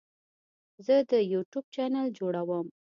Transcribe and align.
زه 0.85 0.95
د 1.11 1.13
یوټیوب 1.33 1.65
چینل 1.73 2.07
جوړوم. 2.17 2.65